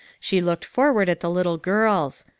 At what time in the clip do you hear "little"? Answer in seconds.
1.29-1.57